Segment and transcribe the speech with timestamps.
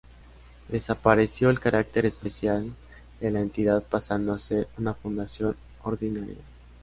[0.69, 2.73] Desapareció el carácter especial
[3.19, 6.37] de la entidad pasando a ser una fundación ordinaria.